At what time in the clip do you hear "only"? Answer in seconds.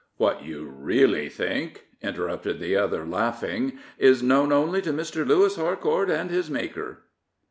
4.51-4.81